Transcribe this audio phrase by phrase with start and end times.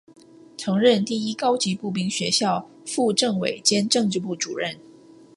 [0.57, 4.79] 曾任第一高级步兵学校副政委兼政治部主任。